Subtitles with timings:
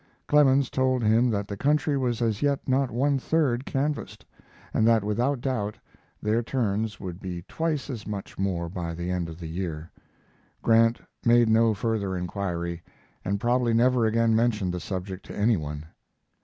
[0.25, 4.25] Clemens told him that the country was as yet not one third canvassed,
[4.73, 5.77] and that without doubt
[6.23, 9.91] there turns would be twice as much more by the end of the year.
[10.63, 12.81] Grant made no further inquiry,
[13.23, 15.85] and probably never again mentioned the subject to any one.